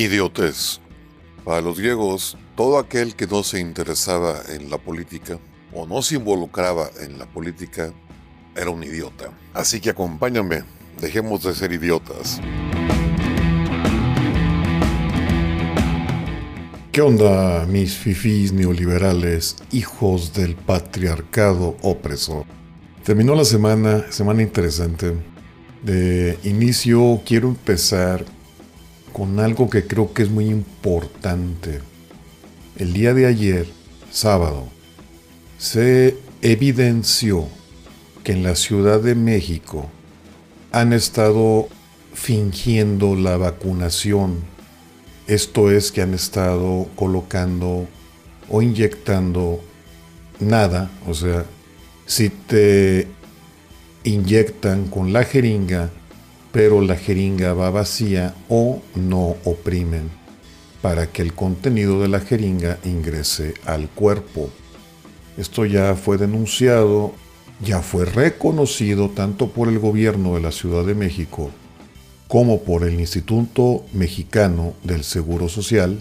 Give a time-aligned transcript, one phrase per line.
[0.00, 0.80] Idiotez.
[1.44, 5.38] Para los griegos, todo aquel que no se interesaba en la política
[5.74, 7.92] o no se involucraba en la política
[8.56, 9.26] era un idiota.
[9.52, 10.62] Así que acompáñame,
[11.02, 12.40] dejemos de ser idiotas.
[16.92, 22.46] ¿Qué onda, mis fifís neoliberales, hijos del patriarcado opresor?
[23.04, 25.12] Terminó la semana, semana interesante.
[25.82, 28.24] De inicio quiero empezar
[29.12, 31.80] con algo que creo que es muy importante.
[32.76, 33.66] El día de ayer,
[34.10, 34.68] sábado,
[35.58, 37.46] se evidenció
[38.24, 39.90] que en la Ciudad de México
[40.72, 41.68] han estado
[42.14, 44.50] fingiendo la vacunación
[45.30, 47.86] esto es que han estado colocando
[48.48, 49.60] o inyectando
[50.40, 51.44] nada, o sea,
[52.04, 53.06] si te
[54.02, 55.90] inyectan con la jeringa,
[56.52, 60.10] pero la jeringa va vacía o no oprimen
[60.82, 64.50] para que el contenido de la jeringa ingrese al cuerpo.
[65.36, 67.12] Esto ya fue denunciado,
[67.62, 71.50] ya fue reconocido tanto por el gobierno de la Ciudad de México
[72.30, 75.98] como por el Instituto Mexicano del Seguro Social,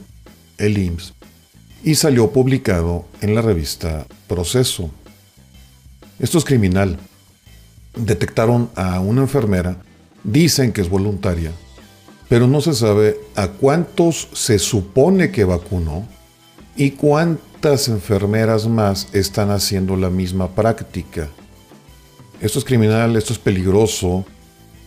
[0.59, 1.15] el IMSS,
[1.83, 4.91] y salió publicado en la revista Proceso.
[6.19, 6.99] Esto es criminal.
[7.95, 9.81] Detectaron a una enfermera,
[10.23, 11.51] dicen que es voluntaria,
[12.27, 16.07] pero no se sabe a cuántos se supone que vacunó
[16.75, 21.29] y cuántas enfermeras más están haciendo la misma práctica.
[22.39, 24.25] Esto es criminal, esto es peligroso,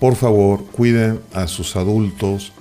[0.00, 2.52] por favor, cuiden a sus adultos,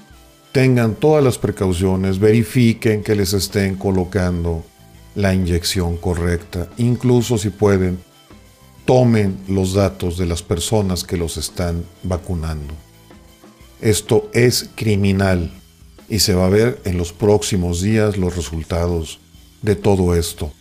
[0.52, 4.64] tengan todas las precauciones, verifiquen que les estén colocando
[5.16, 8.00] la inyección correcta, incluso si pueden,
[8.86, 12.74] tomen los datos de las personas que los están vacunando.
[13.80, 15.52] Esto es criminal
[16.10, 19.20] y se va a ver en los próximos días los resultados
[19.62, 20.52] de todo esto.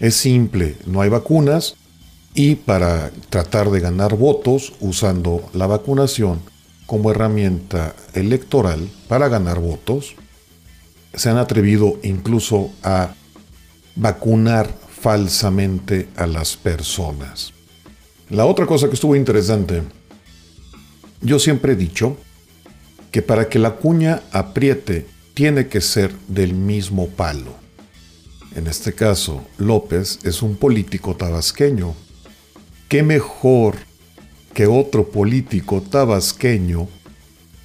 [0.00, 1.76] Es simple, no hay vacunas,
[2.34, 6.40] y para tratar de ganar votos usando la vacunación
[6.86, 10.16] como herramienta electoral para ganar votos,
[11.14, 13.14] se han atrevido incluso a
[13.94, 14.68] vacunar
[15.00, 17.53] falsamente a las personas.
[18.30, 19.82] La otra cosa que estuvo interesante,
[21.20, 22.16] yo siempre he dicho
[23.10, 27.54] que para que la cuña apriete tiene que ser del mismo palo.
[28.54, 31.94] En este caso, López es un político tabasqueño
[32.88, 33.76] qué mejor
[34.52, 36.86] que otro político tabasqueño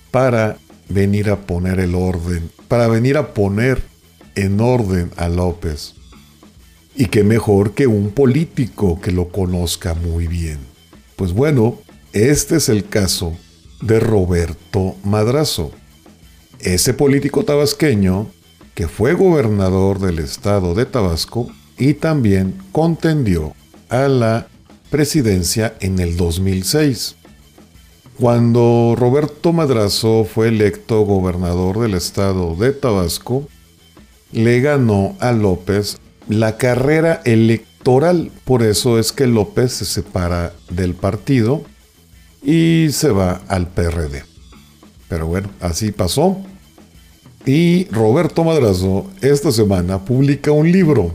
[0.10, 3.84] para venir a poner el orden, para venir a poner
[4.36, 5.94] en orden a López.
[7.00, 10.60] Y qué mejor que un político que lo conozca muy bien.
[11.16, 11.80] Pues bueno,
[12.12, 13.38] este es el caso
[13.82, 15.72] de Roberto Madrazo,
[16.60, 18.28] ese político tabasqueño
[18.76, 23.54] que fue gobernador del estado de Tabasco y también contendió
[23.88, 24.50] a la
[24.90, 27.16] presidencia en el 2006.
[28.20, 33.48] Cuando Roberto Madrazo fue electo gobernador del estado de Tabasco,
[34.34, 35.98] le ganó a López
[36.30, 38.32] la carrera electoral.
[38.46, 41.64] Por eso es que López se separa del partido
[42.42, 44.24] y se va al PRD.
[45.10, 46.38] Pero bueno, así pasó.
[47.46, 51.14] Y Roberto Madrazo esta semana publica un libro.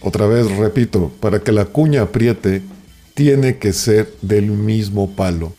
[0.00, 2.62] Otra vez repito, para que la cuña apriete
[3.14, 5.52] tiene que ser del mismo palo.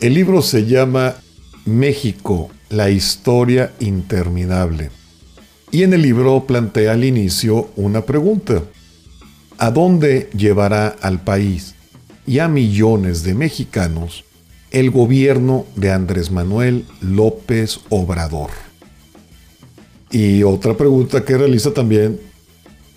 [0.00, 1.16] El libro se llama
[1.64, 4.90] México, la historia interminable.
[5.74, 8.62] Y en el libro plantea al inicio una pregunta.
[9.58, 11.74] ¿A dónde llevará al país
[12.28, 14.24] y a millones de mexicanos
[14.70, 18.50] el gobierno de Andrés Manuel López Obrador?
[20.12, 22.20] Y otra pregunta que realiza también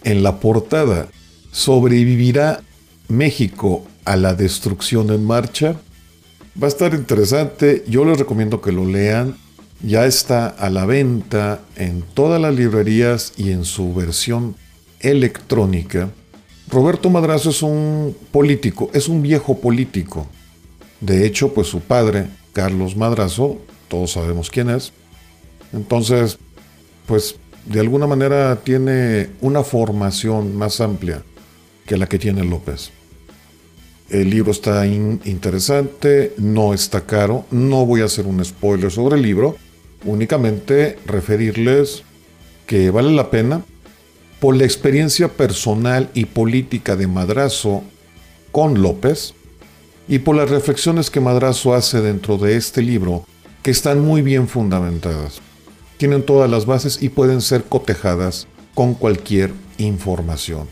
[0.03, 1.07] en la portada.
[1.51, 2.61] ¿Sobrevivirá
[3.07, 5.77] México a la destrucción en marcha.
[6.61, 9.35] Va a estar interesante, yo les recomiendo que lo lean.
[9.81, 14.56] Ya está a la venta en todas las librerías y en su versión
[15.00, 16.09] electrónica.
[16.69, 20.27] Roberto Madrazo es un político, es un viejo político.
[21.00, 24.91] De hecho, pues su padre, Carlos Madrazo, todos sabemos quién es.
[25.71, 26.39] Entonces,
[27.06, 27.35] pues
[27.65, 31.21] de alguna manera tiene una formación más amplia
[31.85, 32.91] que la que tiene López.
[34.09, 39.21] El libro está interesante, no está caro, no voy a hacer un spoiler sobre el
[39.21, 39.57] libro,
[40.05, 42.03] únicamente referirles
[42.65, 43.63] que vale la pena
[44.39, 47.83] por la experiencia personal y política de Madrazo
[48.51, 49.33] con López
[50.07, 53.25] y por las reflexiones que Madrazo hace dentro de este libro
[53.63, 55.41] que están muy bien fundamentadas.
[55.97, 60.67] tienen todas las bases y pueden ser cotejadas con cualquier información.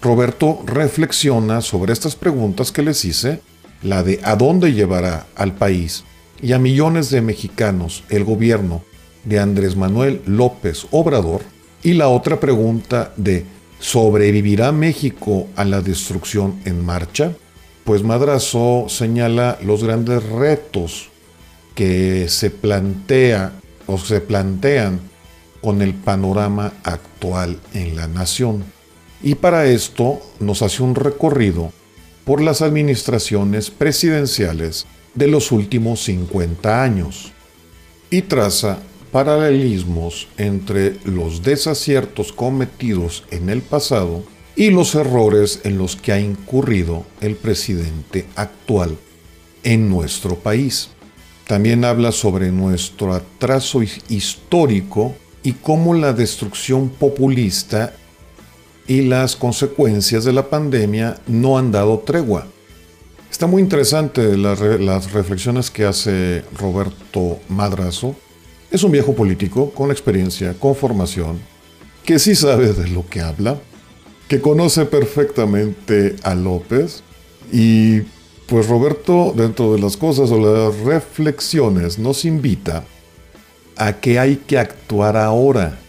[0.00, 3.42] Roberto reflexiona sobre estas preguntas que les hice,
[3.82, 6.04] la de a dónde llevará al país
[6.42, 8.82] y a millones de mexicanos el gobierno
[9.24, 11.42] de Andrés Manuel López Obrador,
[11.82, 13.44] y la otra pregunta de
[13.78, 17.32] ¿sobrevivirá México a la destrucción en marcha?
[17.84, 21.10] Pues Madrazo señala los grandes retos
[21.74, 23.52] que se plantea
[23.86, 25.00] o se plantean
[25.60, 28.64] con el panorama actual en la nación.
[29.22, 31.72] Y para esto nos hace un recorrido
[32.24, 37.32] por las administraciones presidenciales de los últimos 50 años
[38.10, 38.78] y traza
[39.12, 44.24] paralelismos entre los desaciertos cometidos en el pasado
[44.56, 48.96] y los errores en los que ha incurrido el presidente actual
[49.62, 50.90] en nuestro país.
[51.46, 57.94] También habla sobre nuestro atraso histórico y cómo la destrucción populista
[58.86, 62.46] y las consecuencias de la pandemia no han dado tregua.
[63.34, 68.14] Está muy interesante las reflexiones que hace Roberto Madrazo.
[68.70, 71.40] Es un viejo político con experiencia, con formación,
[72.04, 73.58] que sí sabe de lo que habla,
[74.28, 77.02] que conoce perfectamente a López
[77.50, 78.02] y
[78.46, 82.84] pues Roberto, dentro de las cosas o las reflexiones, nos invita
[83.76, 85.80] a que hay que actuar ahora,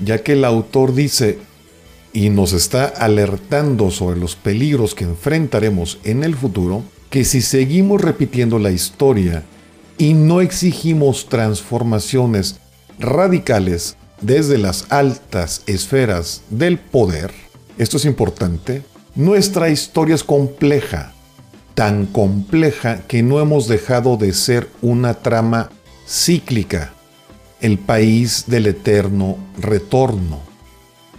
[0.00, 1.38] ya que el autor dice
[2.12, 8.00] y nos está alertando sobre los peligros que enfrentaremos en el futuro, que si seguimos
[8.00, 9.44] repitiendo la historia
[9.98, 12.60] y no exigimos transformaciones
[12.98, 17.32] radicales desde las altas esferas del poder,
[17.78, 18.82] esto es importante,
[19.14, 21.14] nuestra historia es compleja
[21.78, 25.70] tan compleja que no hemos dejado de ser una trama
[26.08, 26.92] cíclica,
[27.60, 30.47] el país del eterno retorno.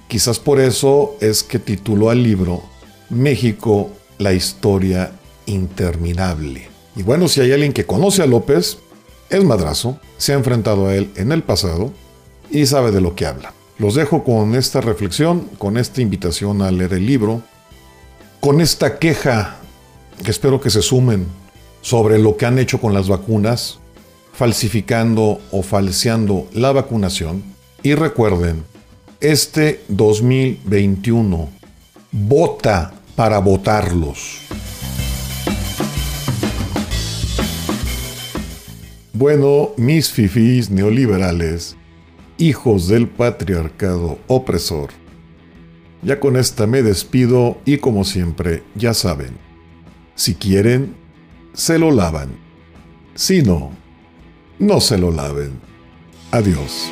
[0.10, 2.64] Quizás por eso es que tituló al libro
[3.12, 5.12] México, la historia
[5.46, 6.68] interminable.
[6.96, 8.80] Y bueno, si hay alguien que conoce a López,
[9.30, 11.94] es madrazo, se ha enfrentado a él en el pasado
[12.50, 13.54] y sabe de lo que habla.
[13.78, 17.44] Los dejo con esta reflexión, con esta invitación a leer el libro,
[18.40, 19.58] con esta queja
[20.24, 21.28] que espero que se sumen
[21.84, 23.78] sobre lo que han hecho con las vacunas,
[24.34, 27.44] falsificando o falseando la vacunación.
[27.84, 28.64] Y recuerden,
[29.21, 31.50] este 2021,
[32.12, 34.39] vota para votarlos.
[39.12, 41.75] Bueno, mis fifís neoliberales,
[42.38, 44.92] hijos del patriarcado opresor,
[46.01, 49.31] ya con esta me despido y como siempre, ya saben,
[50.15, 50.95] si quieren,
[51.54, 52.30] se lo lavan.
[53.15, 53.72] Si no,
[54.60, 55.60] no se lo laven.
[56.31, 56.89] Adiós.